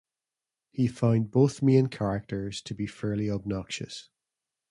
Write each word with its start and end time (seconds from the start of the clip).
He 0.71 0.87
found 0.87 1.29
both 1.29 1.61
main 1.61 1.85
characters 1.85 2.59
to 2.63 2.73
be 2.73 2.87
"fairly 2.87 3.29
obnoxious". 3.29 4.09